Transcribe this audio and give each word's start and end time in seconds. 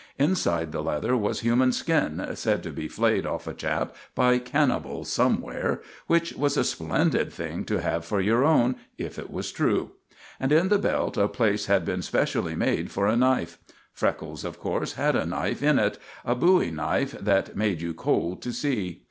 Inside 0.17 0.71
the 0.71 0.81
leather 0.81 1.15
was 1.15 1.41
human 1.41 1.71
skin, 1.71 2.27
said 2.33 2.63
to 2.63 2.71
be 2.71 2.87
flayed 2.87 3.27
off 3.27 3.45
a 3.45 3.53
chap 3.53 3.95
by 4.15 4.39
cannibals 4.39 5.11
somewhere, 5.11 5.81
which 6.07 6.33
was 6.33 6.57
a 6.57 6.63
splendid 6.63 7.31
thing 7.31 7.63
to 7.65 7.79
have 7.83 8.03
for 8.03 8.19
your 8.19 8.43
own, 8.43 8.77
if 8.97 9.19
it 9.19 9.29
was 9.29 9.51
true; 9.51 9.91
and 10.39 10.51
in 10.51 10.69
the 10.69 10.79
belt 10.79 11.17
a 11.17 11.27
place 11.27 11.67
had 11.67 11.85
been 11.85 12.01
specially 12.01 12.55
made 12.55 12.89
for 12.89 13.05
a 13.05 13.15
knife. 13.15 13.59
Freckles, 13.93 14.43
of 14.43 14.57
course, 14.59 14.93
had 14.93 15.15
a 15.15 15.23
knife 15.27 15.61
in 15.61 15.77
it 15.77 15.99
a 16.25 16.33
"bowie" 16.33 16.71
knife 16.71 17.11
that 17.21 17.55
made 17.55 17.79
you 17.79 17.93
cold 17.93 18.41
to 18.41 18.51
see. 18.51 18.99